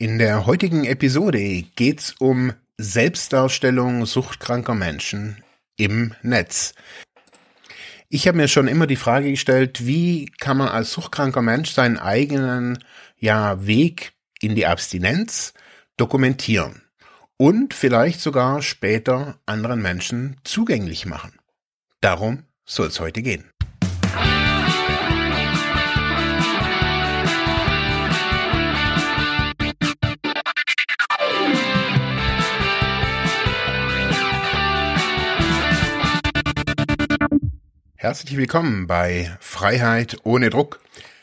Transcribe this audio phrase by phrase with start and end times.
[0.00, 5.42] In der heutigen Episode geht's um Selbstdarstellung suchtkranker Menschen
[5.76, 6.72] im Netz.
[8.08, 11.98] Ich habe mir schon immer die Frage gestellt, wie kann man als suchtkranker Mensch seinen
[11.98, 12.78] eigenen
[13.16, 15.52] ja, Weg in die Abstinenz
[15.96, 16.82] dokumentieren
[17.36, 21.32] und vielleicht sogar später anderen Menschen zugänglich machen.
[22.00, 23.50] Darum soll es heute gehen.
[38.00, 40.78] Herzlich willkommen bei Freiheit ohne Druck.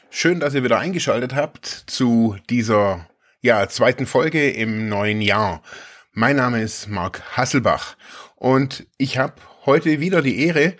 [0.09, 3.07] Schön, dass ihr wieder eingeschaltet habt zu dieser
[3.39, 5.63] ja, zweiten Folge im neuen Jahr.
[6.11, 7.95] Mein Name ist Marc Hasselbach
[8.35, 10.73] und ich habe heute wieder die Ehre,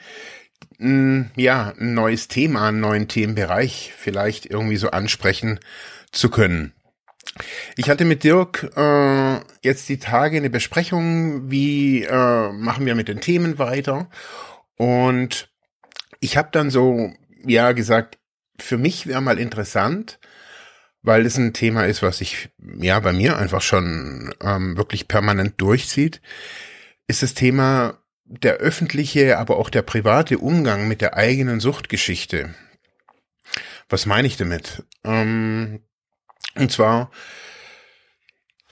[0.81, 5.61] ein, ja, ein neues Thema, einen neuen Themenbereich vielleicht irgendwie so ansprechen
[6.11, 6.73] zu können.
[7.77, 13.07] Ich hatte mit Dirk äh, jetzt die Tage eine Besprechung, wie äh, machen wir mit
[13.07, 14.09] den Themen weiter
[14.75, 15.54] und
[16.25, 17.13] ich habe dann so,
[17.45, 18.17] ja, gesagt,
[18.59, 20.19] für mich wäre mal interessant,
[21.03, 25.61] weil es ein Thema ist, was sich ja bei mir einfach schon ähm, wirklich permanent
[25.61, 26.21] durchzieht,
[27.07, 32.55] ist das Thema der öffentliche, aber auch der private Umgang mit der eigenen Suchtgeschichte.
[33.87, 34.83] Was meine ich damit?
[35.03, 35.81] Ähm,
[36.55, 37.11] und zwar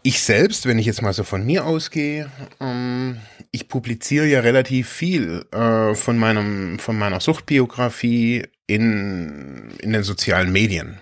[0.03, 3.17] ich selbst, wenn ich jetzt mal so von mir ausgehe, ähm,
[3.51, 10.51] ich publiziere ja relativ viel äh, von meinem von meiner Suchtbiografie in in den sozialen
[10.51, 10.99] Medien.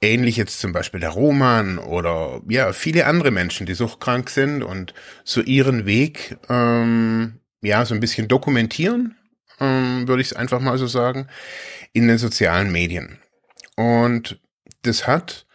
[0.00, 4.94] Ähnlich jetzt zum Beispiel der Roman oder ja viele andere Menschen, die suchtkrank sind und
[5.24, 9.16] so ihren Weg ähm, ja so ein bisschen dokumentieren,
[9.58, 11.26] ähm, würde ich es einfach mal so sagen,
[11.92, 13.18] in den sozialen Medien.
[13.74, 14.40] Und
[14.82, 15.46] das hat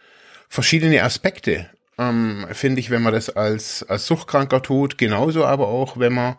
[0.50, 5.98] verschiedene Aspekte ähm, finde ich, wenn man das als, als Suchtkranker tut, genauso aber auch,
[5.98, 6.36] wenn man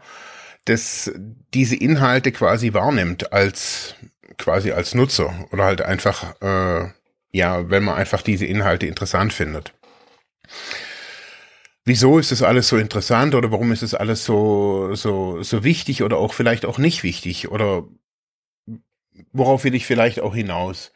[0.66, 1.12] das,
[1.54, 3.96] diese Inhalte quasi wahrnimmt als
[4.38, 6.90] quasi als Nutzer oder halt einfach, äh,
[7.32, 9.74] ja, wenn man einfach diese Inhalte interessant findet.
[11.86, 16.02] Wieso ist das alles so interessant oder warum ist das alles so, so, so wichtig
[16.02, 17.84] oder auch vielleicht auch nicht wichtig oder
[19.32, 20.92] worauf will ich vielleicht auch hinaus?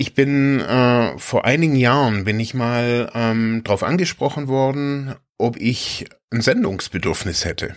[0.00, 6.06] Ich bin äh, vor einigen Jahren bin ich mal ähm, darauf angesprochen worden, ob ich
[6.30, 7.74] ein Sendungsbedürfnis hätte.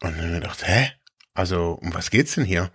[0.00, 0.90] Und dann gedacht, hä?
[1.32, 2.72] Also um was geht's denn hier?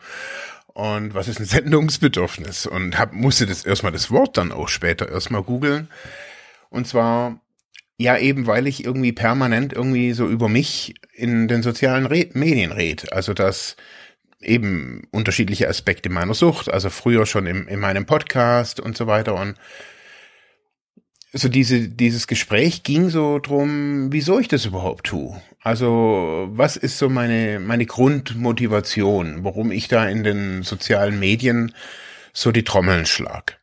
[0.67, 2.67] Und was ist ein Sendungsbedürfnis?
[2.67, 5.89] Und hab, musste das erstmal das Wort dann auch später erstmal googeln.
[6.69, 7.41] Und zwar
[7.97, 12.71] ja eben, weil ich irgendwie permanent irgendwie so über mich in den sozialen Re Medien
[12.71, 13.11] rede.
[13.11, 13.75] Also dass
[14.39, 19.35] eben unterschiedliche Aspekte meiner Sucht, also früher schon im, in meinem Podcast und so weiter.
[19.35, 19.55] Und
[21.33, 25.41] so diese, dieses Gespräch ging so drum, wieso ich das überhaupt tue.
[25.61, 31.73] Also, was ist so meine, meine Grundmotivation, warum ich da in den sozialen Medien
[32.33, 33.59] so die Trommeln schlag.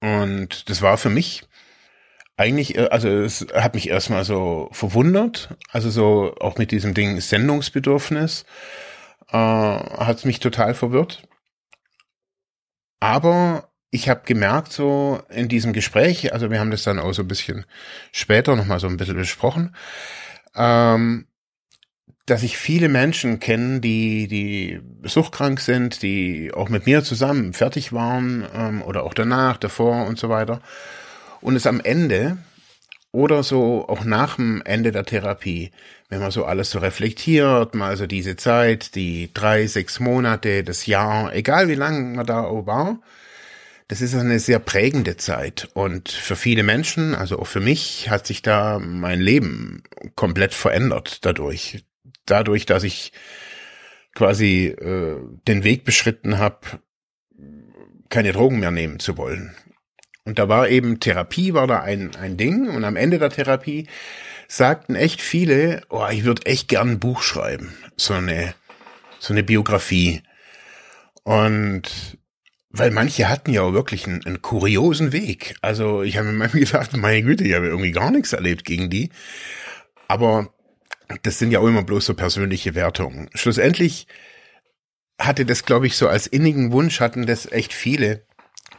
[0.00, 1.42] Und das war für mich
[2.36, 7.20] eigentlich, äh, also es hat mich erstmal so verwundert, also so auch mit diesem Ding
[7.20, 8.44] Sendungsbedürfnis
[9.30, 11.22] äh, hat mich total verwirrt.
[13.00, 17.22] Aber ich habe gemerkt, so in diesem Gespräch, also wir haben das dann auch so
[17.22, 17.64] ein bisschen
[18.12, 19.74] später nochmal so ein bisschen besprochen,
[20.54, 21.26] ähm,
[22.26, 27.92] dass ich viele Menschen kenne, die, die suchtkrank sind, die auch mit mir zusammen fertig
[27.94, 30.60] waren ähm, oder auch danach, davor und so weiter.
[31.40, 32.36] Und es am Ende
[33.12, 35.70] oder so auch nach dem Ende der Therapie,
[36.08, 40.86] wenn man so alles so reflektiert, mal so diese Zeit, die drei, sechs Monate, das
[40.86, 43.00] Jahr, egal wie lange man da auch war,
[43.88, 45.70] das ist eine sehr prägende Zeit.
[45.72, 49.82] Und für viele Menschen, also auch für mich, hat sich da mein Leben
[50.14, 51.84] komplett verändert dadurch.
[52.26, 53.12] Dadurch, dass ich
[54.14, 55.16] quasi äh,
[55.46, 56.58] den Weg beschritten habe,
[58.10, 59.54] keine Drogen mehr nehmen zu wollen.
[60.28, 62.68] Und da war eben Therapie, war da ein, ein Ding.
[62.68, 63.86] Und am Ende der Therapie
[64.46, 67.72] sagten echt viele, oh, ich würde echt gern ein Buch schreiben.
[67.96, 68.52] So eine,
[69.18, 70.22] so eine Biografie.
[71.22, 72.18] Und
[72.68, 75.56] weil manche hatten ja auch wirklich einen, einen kuriosen Weg.
[75.62, 78.90] Also ich habe mir manchmal gedacht, meine Güte, ich habe irgendwie gar nichts erlebt gegen
[78.90, 79.08] die.
[80.08, 80.52] Aber
[81.22, 83.30] das sind ja auch immer bloß so persönliche Wertungen.
[83.32, 84.06] Schlussendlich
[85.18, 88.27] hatte das, glaube ich, so als innigen Wunsch, hatten das echt viele,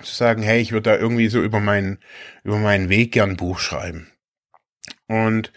[0.01, 1.99] zu sagen, hey, ich würde da irgendwie so über meinen,
[2.43, 4.11] über meinen Weg gern ein Buch schreiben.
[5.07, 5.51] Und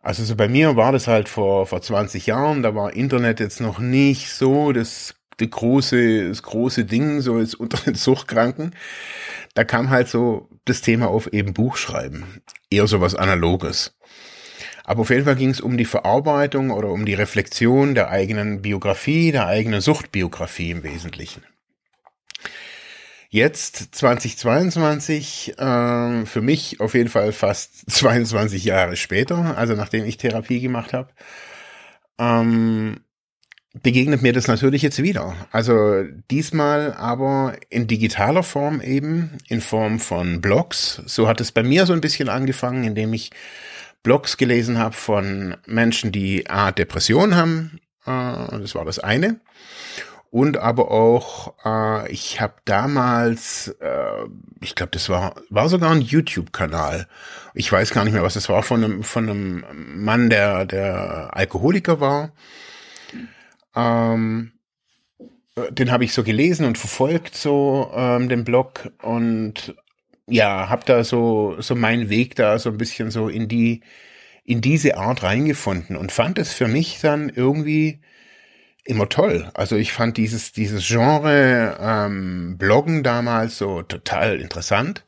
[0.00, 3.60] also so bei mir war das halt vor, vor 20 Jahren, da war Internet jetzt
[3.60, 8.74] noch nicht so das die große, das große Ding, so ist unter den Suchtkranken.
[9.54, 12.42] Da kam halt so das Thema auf eben Buchschreiben.
[12.70, 13.96] Eher so was Analoges.
[14.84, 18.62] Aber auf jeden Fall ging es um die Verarbeitung oder um die Reflexion der eigenen
[18.62, 21.42] Biografie, der eigenen Suchtbiografie im Wesentlichen.
[23.28, 30.16] Jetzt 2022, äh, für mich auf jeden Fall fast 22 Jahre später, also nachdem ich
[30.16, 31.10] Therapie gemacht habe,
[32.18, 33.00] ähm,
[33.82, 35.34] begegnet mir das natürlich jetzt wieder.
[35.50, 41.02] Also diesmal aber in digitaler Form eben, in Form von Blogs.
[41.06, 43.30] So hat es bei mir so ein bisschen angefangen, indem ich
[44.02, 49.40] Blogs gelesen habe von Menschen, die A, Depressionen haben, äh, das war das eine.
[50.36, 54.26] Und aber auch, äh, ich habe damals, äh,
[54.60, 57.06] ich glaube, das war, war sogar ein YouTube-Kanal.
[57.54, 59.64] Ich weiß gar nicht mehr, was das war, von einem, von einem
[60.04, 62.32] Mann, der, der Alkoholiker war
[63.74, 64.52] ähm,
[65.70, 69.74] den habe ich so gelesen und verfolgt, so ähm, den Blog und
[70.26, 73.82] ja, habe da so so meinen Weg da so ein bisschen so in die
[74.44, 78.00] in diese Art reingefunden und fand es für mich dann irgendwie
[78.86, 79.50] immer toll.
[79.54, 85.04] Also ich fand dieses dieses Genre ähm, Bloggen damals so total interessant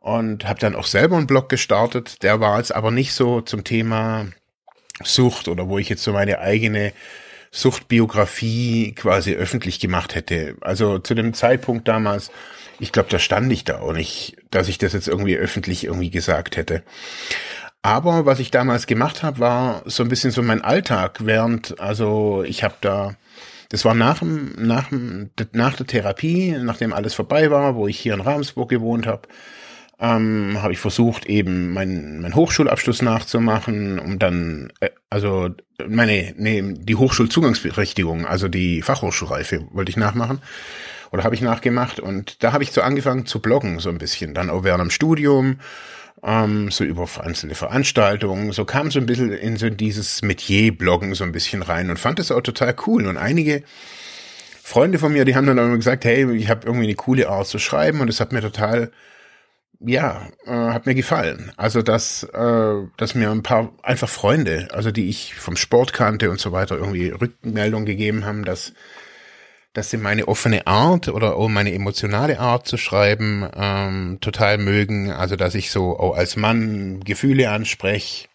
[0.00, 2.22] und habe dann auch selber einen Blog gestartet.
[2.22, 4.26] Der war jetzt aber nicht so zum Thema
[5.04, 6.92] Sucht oder wo ich jetzt so meine eigene
[7.50, 10.56] Suchtbiografie quasi öffentlich gemacht hätte.
[10.62, 12.30] Also zu dem Zeitpunkt damals,
[12.80, 16.10] ich glaube, da stand ich da auch nicht, dass ich das jetzt irgendwie öffentlich irgendwie
[16.10, 16.82] gesagt hätte.
[17.82, 22.44] Aber was ich damals gemacht habe, war so ein bisschen so mein Alltag, während, also
[22.46, 23.16] ich habe da,
[23.70, 24.90] das war nach, nach,
[25.52, 29.22] nach der Therapie, nachdem alles vorbei war, wo ich hier in Ravensburg gewohnt habe,
[29.98, 35.50] ähm, habe ich versucht, eben meinen mein Hochschulabschluss nachzumachen, um dann, äh, also
[35.88, 40.40] meine, nee, die Hochschulzugangsberechtigung, also die Fachhochschulreife wollte ich nachmachen.
[41.12, 42.00] Oder habe ich nachgemacht.
[42.00, 44.90] Und da habe ich so angefangen zu bloggen so ein bisschen, dann auch während dem
[44.90, 45.58] Studium,
[46.22, 51.24] ähm, so über einzelne Veranstaltungen, so kam so ein bisschen in so dieses Metier-Bloggen so
[51.24, 53.62] ein bisschen rein und fand das auch total cool und einige
[54.62, 57.48] Freunde von mir, die haben dann immer gesagt, hey, ich habe irgendwie eine coole Art
[57.48, 58.92] zu schreiben und es hat mir total
[59.84, 61.52] ja, äh, hat mir gefallen.
[61.56, 66.30] Also dass, äh, dass mir ein paar einfach Freunde, also die ich vom Sport kannte
[66.30, 68.72] und so weiter, irgendwie Rückmeldung gegeben haben, dass
[69.72, 75.10] dass sie meine offene Art oder auch meine emotionale Art zu schreiben ähm, total mögen.
[75.10, 78.28] Also dass ich so auch als Mann Gefühle anspreche.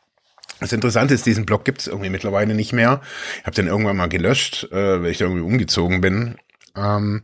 [0.59, 3.01] Das Interessante ist, diesen Blog gibt's irgendwie mittlerweile nicht mehr.
[3.39, 6.37] Ich habe den irgendwann mal gelöscht, äh, weil ich da irgendwie umgezogen bin.
[6.75, 7.21] Ähm,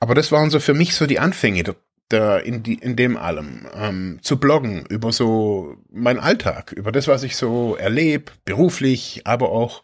[0.00, 1.62] aber das waren so für mich so die Anfänge
[2.08, 7.06] da in, die, in dem allem ähm, zu bloggen über so mein Alltag, über das,
[7.06, 9.82] was ich so erlebe, beruflich, aber auch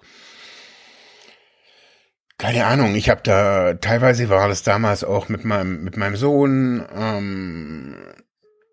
[2.45, 2.95] keine Ahnung.
[2.95, 7.97] Ich habe da teilweise war das damals auch mit meinem mit meinem Sohn ähm,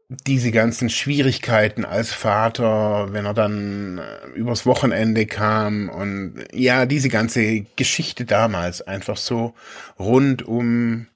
[0.09, 7.07] diese ganzen Schwierigkeiten als Vater, wenn er dann äh, übers Wochenende kam und ja diese
[7.07, 9.53] ganze Geschichte damals einfach so
[9.97, 11.07] rund um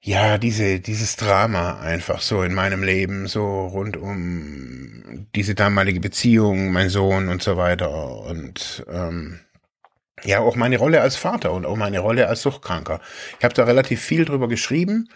[0.00, 6.72] ja, diese, dieses Drama einfach so in meinem Leben, so rund um diese damalige Beziehung,
[6.72, 9.40] mein Sohn und so weiter und ähm,
[10.24, 13.00] ja, auch meine Rolle als Vater und auch meine Rolle als Suchtkranker.
[13.38, 15.08] Ich habe da relativ viel drüber geschrieben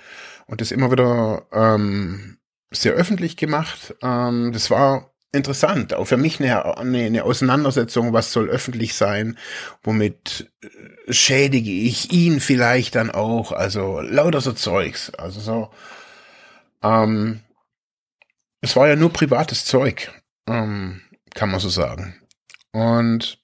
[0.46, 2.38] und das immer wieder ähm,
[2.70, 3.94] sehr öffentlich gemacht.
[4.02, 9.38] Ähm, das war interessant, auch für mich eine, eine, Auseinandersetzung, was soll öffentlich sein,
[9.82, 15.70] womit äh, schädige ich ihn vielleicht dann auch, also lauter so Zeugs, also so,
[16.82, 17.40] ähm,
[18.60, 20.12] es war ja nur privates Zeug,
[20.46, 21.00] ähm,
[21.34, 22.20] kann man so sagen.
[22.72, 23.41] Und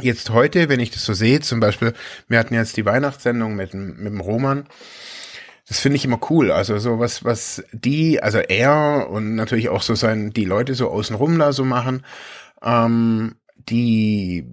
[0.00, 1.92] jetzt heute, wenn ich das so sehe, zum Beispiel,
[2.28, 4.66] wir hatten jetzt die Weihnachtssendung mit, mit dem Roman,
[5.68, 6.50] das finde ich immer cool.
[6.50, 10.90] Also so was, was die, also er und natürlich auch so sein, die Leute so
[10.90, 12.04] außenrum da so machen,
[12.62, 14.46] ähm, die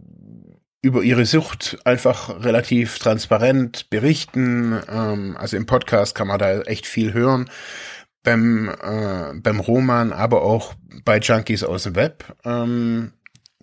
[0.82, 4.80] über ihre Sucht einfach relativ transparent berichten.
[4.90, 7.50] Ähm, also im Podcast kann man da echt viel hören.
[8.24, 10.74] Beim, äh, beim Roman, aber auch
[11.06, 12.36] bei Junkies aus dem Web.
[12.44, 13.14] Ähm,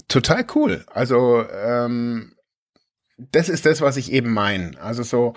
[0.09, 0.85] total cool.
[0.93, 2.37] Also ähm,
[3.19, 4.81] das ist das, was ich eben meine.
[4.81, 5.35] Also so,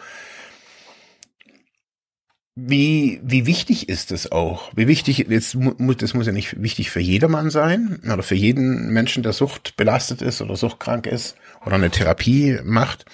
[2.55, 4.71] wie, wie wichtig ist es auch?
[4.75, 8.91] Wie wichtig, jetzt muss, das muss ja nicht wichtig für jedermann sein oder für jeden
[8.91, 11.35] Menschen, der Sucht belastet ist oder suchtkrank ist
[11.65, 13.05] oder eine Therapie macht.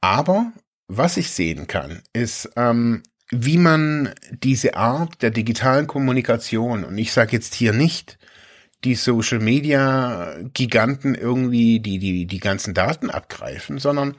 [0.00, 0.52] Aber
[0.88, 7.12] was ich sehen kann, ist, ähm, wie man diese Art der digitalen Kommunikation, und ich
[7.12, 8.18] sage jetzt hier nicht
[8.84, 14.16] die Social Media Giganten irgendwie, die, die die ganzen Daten abgreifen, sondern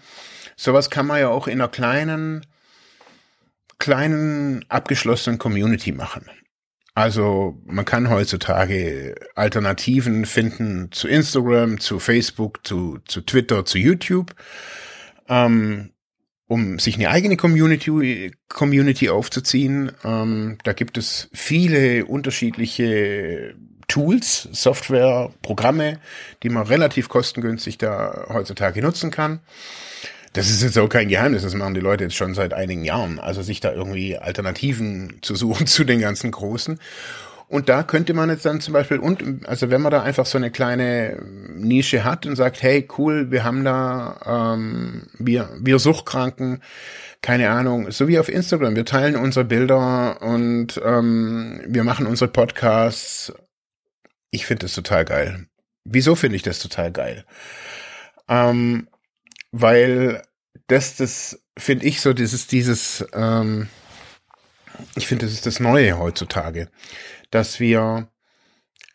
[0.55, 2.46] sowas kann man ja auch in einer kleinen,
[3.79, 6.29] kleinen, abgeschlossenen Community machen.
[6.96, 14.36] Also man kann heutzutage Alternativen finden zu Instagram, zu Facebook, zu, zu Twitter, zu YouTube,
[15.27, 15.89] ähm,
[16.46, 19.91] um sich eine eigene Community, Community aufzuziehen.
[20.03, 23.55] Ähm, da gibt es viele unterschiedliche
[23.93, 26.00] Tools, Software, Programme,
[26.41, 29.39] die man relativ kostengünstig da heutzutage nutzen kann.
[30.33, 33.19] Das ist jetzt auch kein Geheimnis, das machen die Leute jetzt schon seit einigen Jahren.
[33.19, 36.79] Also sich da irgendwie Alternativen zu suchen zu den ganzen Großen.
[37.50, 40.39] Und da könnte man jetzt dann zum Beispiel, und also wenn man da einfach so
[40.39, 41.21] eine kleine
[41.55, 46.63] Nische hat und sagt, hey, cool, wir haben da, ähm, wir, wir Suchtkranken,
[47.21, 52.31] keine Ahnung, so wie auf Instagram, wir teilen unsere Bilder und ähm, wir machen unsere
[52.31, 53.31] Podcasts.
[54.33, 55.45] Ich finde das total geil.
[55.85, 57.23] Wieso finde ich das total geil?
[58.27, 58.89] Ähm,
[59.51, 60.23] weil
[60.65, 63.69] das, das finde ich so, dieses, dieses, ähm,
[64.95, 66.67] ich finde, das ist das Neue heutzutage,
[67.29, 68.07] dass wir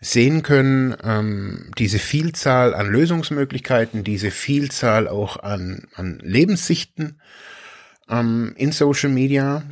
[0.00, 7.20] sehen können, ähm, diese Vielzahl an Lösungsmöglichkeiten, diese Vielzahl auch an, an Lebenssichten
[8.10, 9.62] ähm, in Social Media.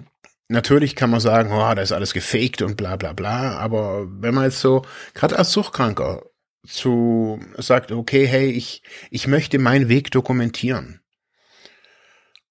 [0.48, 4.34] Natürlich kann man sagen, oh, da ist alles gefaked und bla bla bla, aber wenn
[4.34, 4.84] man jetzt so,
[5.14, 6.22] gerade als Suchtkranker,
[6.66, 11.00] zu sagt, okay, hey, ich, ich möchte meinen Weg dokumentieren.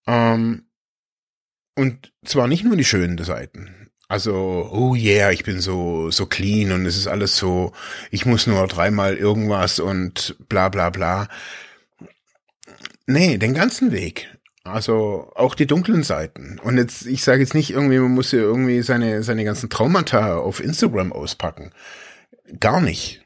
[0.08, 0.68] Ähm,
[1.76, 3.92] und zwar nicht nur die schönen Seiten.
[4.08, 7.74] Also, oh yeah, ich bin so, so clean und es ist alles so,
[8.12, 11.28] ich muss nur dreimal irgendwas und bla bla bla.
[13.08, 14.35] Nee, den ganzen Weg.
[14.66, 16.60] Also auch die dunklen Seiten.
[16.62, 20.38] Und jetzt, ich sage jetzt nicht irgendwie, man muss ja irgendwie seine, seine ganzen Traumata
[20.38, 21.72] auf Instagram auspacken.
[22.60, 23.26] Gar nicht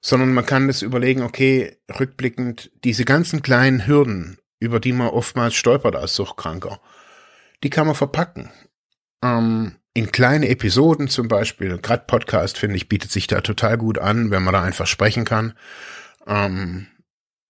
[0.00, 5.54] sondern man kann das überlegen, okay, rückblickend, diese ganzen kleinen Hürden, über die man oftmals
[5.54, 6.80] stolpert als Suchtkranker,
[7.62, 8.50] die kann man verpacken.
[9.22, 13.98] Ähm, in kleine Episoden zum Beispiel, gerade Podcast, finde ich, bietet sich da total gut
[13.98, 15.54] an, wenn man da einfach sprechen kann.
[16.26, 16.86] Ähm,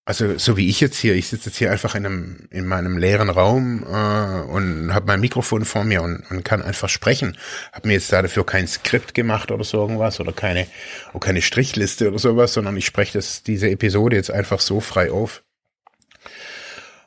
[0.08, 2.96] also so wie ich jetzt hier, ich sitze jetzt hier einfach in einem in meinem
[2.96, 7.36] leeren Raum äh, und habe mein Mikrofon vor mir und, und kann einfach sprechen.
[7.74, 10.66] Habe mir jetzt da dafür kein Skript gemacht oder so irgendwas oder keine
[11.12, 15.42] auch keine Strichliste oder sowas, sondern ich spreche diese Episode jetzt einfach so frei auf.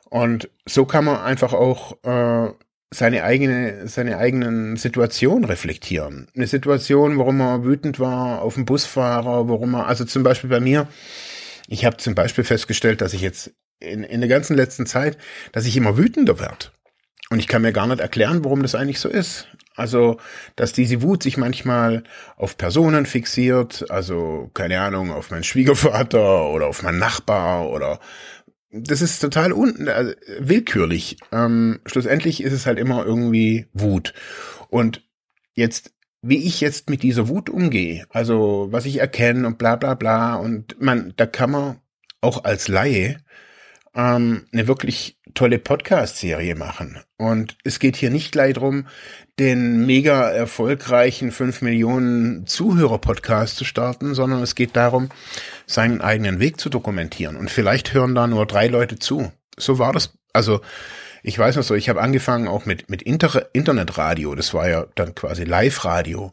[0.08, 2.52] Und so kann man einfach auch äh,
[2.92, 6.28] seine eigene seine eigenen Situation reflektieren.
[6.36, 10.60] Eine Situation, warum man wütend war auf den Busfahrer, warum man also zum Beispiel bei
[10.60, 10.86] mir
[11.68, 15.18] ich habe zum Beispiel festgestellt, dass ich jetzt in, in der ganzen letzten Zeit,
[15.52, 16.66] dass ich immer wütender werde.
[17.30, 19.48] Und ich kann mir gar nicht erklären, warum das eigentlich so ist.
[19.74, 20.18] Also,
[20.54, 22.04] dass diese Wut sich manchmal
[22.36, 27.98] auf Personen fixiert, also keine Ahnung, auf meinen Schwiegervater oder auf meinen Nachbar oder
[28.70, 31.16] das ist total un also, willkürlich.
[31.30, 34.14] Ähm, schlussendlich ist es halt immer irgendwie Wut.
[34.68, 35.02] Und
[35.54, 35.92] jetzt
[36.22, 40.36] wie ich jetzt mit dieser Wut umgehe, also was ich erkenne und bla bla bla.
[40.36, 41.80] Und man, da kann man
[42.20, 43.18] auch als Laie
[43.94, 46.98] ähm, eine wirklich tolle Podcast-Serie machen.
[47.16, 48.86] Und es geht hier nicht gleich drum,
[49.38, 55.08] den mega erfolgreichen 5 Millionen Zuhörer-Podcast zu starten, sondern es geht darum,
[55.66, 57.36] seinen eigenen Weg zu dokumentieren.
[57.36, 59.32] Und vielleicht hören da nur drei Leute zu.
[59.58, 60.14] So war das.
[60.32, 60.60] Also
[61.22, 64.86] ich weiß noch so, ich habe angefangen auch mit, mit Inter Internetradio, das war ja
[64.94, 66.32] dann quasi Live-Radio.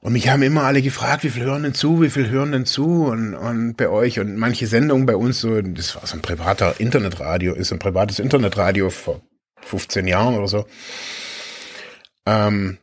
[0.00, 2.66] Und mich haben immer alle gefragt, wie viel hören denn zu, wie viel hören denn
[2.66, 6.22] zu und, und bei euch und manche Sendungen bei uns so, das war so ein
[6.22, 9.20] privater Internetradio, ist ein privates Internetradio vor
[9.60, 10.66] 15 Jahren oder so.
[12.26, 12.78] Ähm,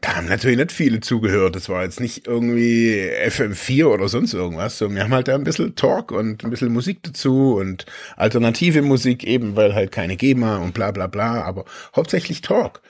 [0.00, 1.56] da haben natürlich nicht viele zugehört.
[1.56, 4.78] Das war jetzt nicht irgendwie FM4 oder sonst irgendwas.
[4.78, 8.82] So, wir haben halt da ein bisschen Talk und ein bisschen Musik dazu und alternative
[8.82, 11.64] Musik eben, weil halt keine GEMA und bla bla bla, aber
[11.96, 12.82] hauptsächlich Talk.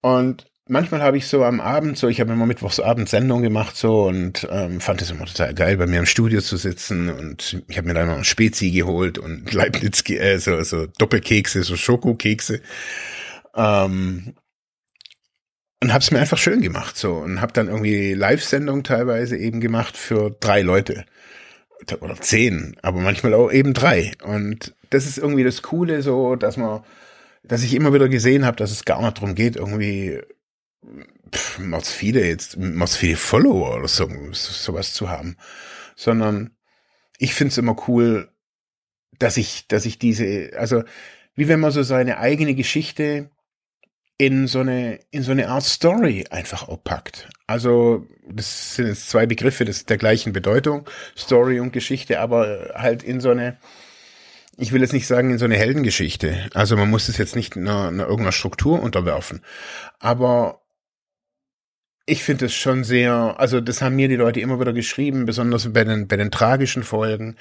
[0.00, 4.04] Und manchmal habe ich so am Abend so, ich habe immer mittwochsabend Sendung gemacht so
[4.04, 7.78] und ähm, fand es immer total geil, bei mir im Studio zu sitzen und ich
[7.78, 12.60] habe mir dann noch ein Spezi geholt und Leibniz, äh, so, so Doppelkekse, so Schokokekse.
[13.56, 14.34] Ähm,
[15.82, 17.14] und habe es mir einfach schön gemacht so.
[17.16, 21.04] Und habe dann irgendwie Live-Sendung teilweise eben gemacht für drei Leute.
[22.00, 24.12] Oder zehn, aber manchmal auch eben drei.
[24.22, 26.82] Und das ist irgendwie das Coole so, dass man,
[27.44, 30.20] dass ich immer wieder gesehen habe, dass es gar nicht darum geht, irgendwie
[31.32, 35.36] pff, macht's viele jetzt, macht's viele Follower oder so, sowas zu haben,
[35.94, 36.56] sondern
[37.18, 38.30] ich find's immer cool,
[39.18, 40.82] dass ich, dass ich diese, also
[41.34, 43.30] wie wenn man so seine eigene Geschichte
[44.18, 47.28] in so eine, in so eine Art Story einfach auch packt.
[47.46, 53.02] Also, das sind jetzt zwei Begriffe des, der gleichen Bedeutung, Story und Geschichte, aber halt
[53.02, 53.58] in so eine,
[54.56, 56.48] ich will jetzt nicht sagen in so eine Heldengeschichte.
[56.54, 59.42] Also man muss es jetzt nicht einer, einer irgendeiner Struktur unterwerfen.
[59.98, 60.62] Aber
[62.08, 65.72] ich finde es schon sehr, also das haben mir die Leute immer wieder geschrieben, besonders
[65.72, 67.34] bei den, bei den tragischen Folgen.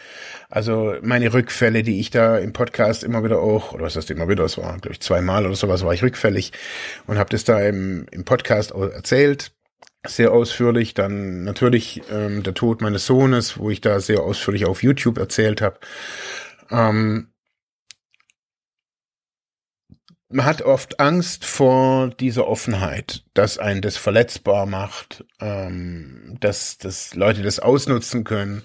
[0.49, 4.27] Also meine Rückfälle, die ich da im Podcast immer wieder auch, oder was heißt immer
[4.27, 6.51] wieder, es war, glaube ich, zweimal oder sowas, war ich rückfällig
[7.05, 9.51] und habe das da im, im Podcast erzählt,
[10.07, 10.95] sehr ausführlich.
[10.95, 15.61] Dann natürlich ähm, der Tod meines Sohnes, wo ich da sehr ausführlich auf YouTube erzählt
[15.61, 15.79] habe.
[16.71, 17.27] Ähm,
[20.35, 27.15] man hat oft Angst vor dieser Offenheit, dass einen das verletzbar macht, ähm, dass, dass
[27.15, 28.63] Leute das ausnutzen können.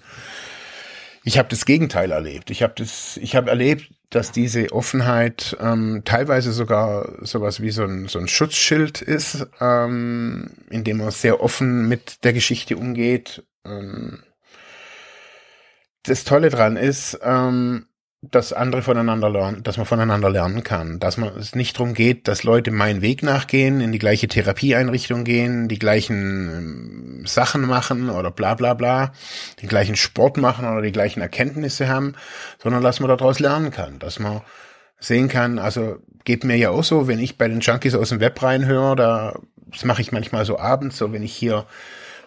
[1.22, 2.50] Ich habe das Gegenteil erlebt.
[2.50, 7.84] Ich habe das, ich habe erlebt, dass diese Offenheit ähm, teilweise sogar sowas wie so
[7.84, 13.44] ein, so ein Schutzschild ist, ähm, in dem man sehr offen mit der Geschichte umgeht.
[13.64, 14.24] Ähm,
[16.02, 17.86] das Tolle dran ist, ähm,
[18.22, 22.28] dass andere voneinander lernen, dass man voneinander lernen kann, dass man es nicht darum geht,
[22.28, 28.10] dass Leute meinen Weg nachgehen, in die gleiche Therapieeinrichtung gehen, die gleichen ähm, Sachen machen
[28.10, 29.12] oder bla bla bla,
[29.62, 32.14] den gleichen Sport machen oder die gleichen Erkenntnisse haben,
[32.62, 34.42] sondern dass man daraus lernen kann, dass man
[34.98, 38.20] sehen kann, also geht mir ja auch so, wenn ich bei den Junkies aus dem
[38.20, 39.40] Web reinhöre, da
[39.72, 41.64] das mache ich manchmal so abends, so wenn ich hier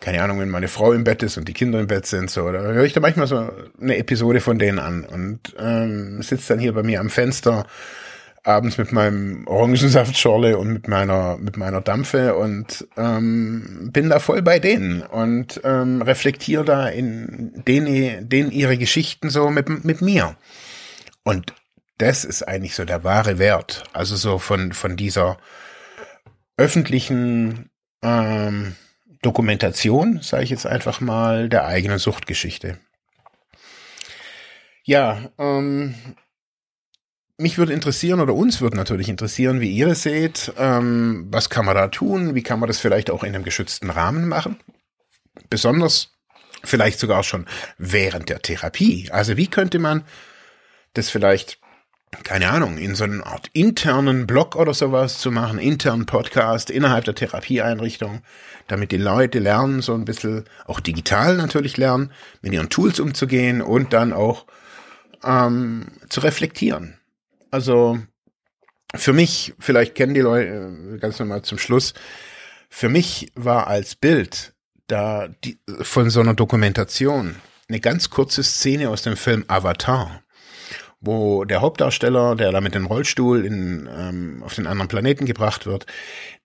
[0.04, 2.52] keine Ahnung, wenn meine Frau im Bett ist und die Kinder im Bett sind, so,
[2.52, 3.50] da höre ich da manchmal so
[3.82, 7.66] eine Episode von denen an und ähm, sitze dann hier bei mir am Fenster
[8.44, 14.42] abends mit meinem Orangensaftschorle und mit meiner mit meiner Dampfe und ähm, bin da voll
[14.42, 20.36] bei denen und ähm, reflektiere da in denen, denen ihre Geschichten so mit mit mir.
[21.24, 21.54] Und
[21.98, 25.38] das ist eigentlich so der wahre Wert also so von von dieser
[26.58, 27.70] öffentlichen
[28.02, 28.76] ähm,
[29.24, 32.78] Dokumentation, sage ich jetzt einfach mal, der eigenen Suchtgeschichte.
[34.84, 35.96] Ja, ähm,
[37.38, 40.54] mich würde interessieren oder uns würde natürlich interessieren, wie ihr es seht.
[40.58, 42.36] Ähm, was kann man da tun?
[42.36, 44.60] Wie kann man das vielleicht auch in einem geschützten Rahmen machen?
[45.50, 46.12] Besonders
[46.64, 49.10] vielleicht sogar schon während der Therapie.
[49.12, 50.04] Also wie könnte man
[50.94, 51.60] das vielleicht
[52.24, 57.06] keine Ahnung, in so einer Art internen Blog oder sowas zu machen, internen Podcast innerhalb
[57.06, 58.22] der Therapieeinrichtung,
[58.68, 63.62] damit die Leute lernen, so ein bisschen auch digital natürlich lernen, mit ihren Tools umzugehen
[63.62, 64.46] und dann auch
[65.24, 66.98] ähm, zu reflektieren.
[67.52, 68.00] Also
[68.96, 71.94] für mich, vielleicht kennen die Leute, äh, ganz normal zum Schluss,
[72.70, 74.54] für mich war als Bild
[74.88, 77.36] da die, von so einer Dokumentation
[77.70, 80.23] eine ganz kurze Szene aus dem Film Avatar
[81.04, 85.66] wo der Hauptdarsteller, der da mit dem Rollstuhl in, ähm, auf den anderen Planeten gebracht
[85.66, 85.86] wird,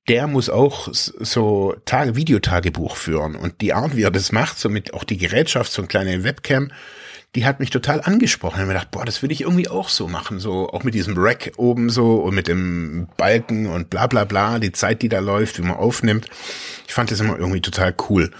[0.08, 3.36] der muss auch so Tage, Videotagebuch führen.
[3.36, 6.24] Und die Art, wie er das macht, so mit auch die Gerätschaft, so eine kleine
[6.24, 6.72] Webcam,
[7.34, 8.54] die hat mich total angesprochen.
[8.54, 10.40] Ich habe mir gedacht, boah, das würde ich irgendwie auch so machen.
[10.40, 14.58] So auch mit diesem Rack oben so und mit dem Balken und bla bla bla,
[14.58, 16.26] die Zeit, die da läuft, wie man aufnimmt.
[16.86, 18.30] Ich fand das immer irgendwie total cool.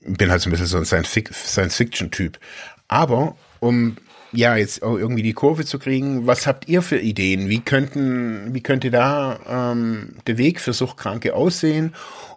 [0.00, 2.38] Bin halt so ein bisschen so ein Science-Fiction-Typ.
[2.86, 3.96] Aber um
[4.32, 6.26] ja, jetzt auch irgendwie die Kurve zu kriegen.
[6.26, 7.48] Was habt ihr für Ideen?
[7.48, 11.94] Wie könnten, wie könnte da ähm, der Weg für Suchtkranke aussehen,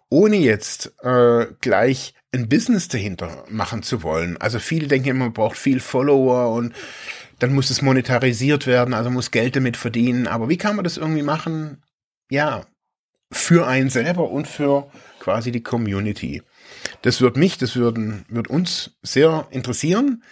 [0.09, 4.37] ohne jetzt äh, gleich ein Business dahinter machen zu wollen?
[4.37, 6.73] Also viele denken immer, man braucht viel Follower und
[7.39, 10.27] dann muss es monetarisiert werden, also muss Geld damit verdienen.
[10.27, 11.81] Aber wie kann man das irgendwie machen?
[12.29, 12.65] Ja,
[13.31, 16.41] für einen selber und für quasi die Community.
[17.01, 20.23] Das wird mich, das würden, wird uns sehr interessieren.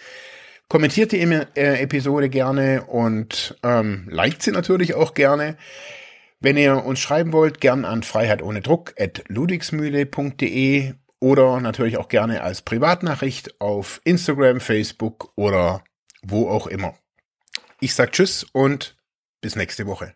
[0.68, 5.56] Kommentiert die äh, Episode gerne und ähm, liked sie natürlich auch gerne.
[6.40, 12.08] Wenn ihr uns schreiben wollt, gern an Freiheit ohne Druck at ludigsmühle.de oder natürlich auch
[12.08, 15.82] gerne als Privatnachricht auf Instagram, Facebook oder
[16.22, 16.94] wo auch immer.
[17.80, 18.96] Ich sag Tschüss und
[19.40, 20.14] bis nächste Woche.